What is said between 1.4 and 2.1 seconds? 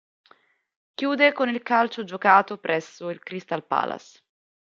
il calcio